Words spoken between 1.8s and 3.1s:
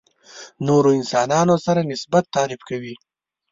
نسبت تعریف کوي.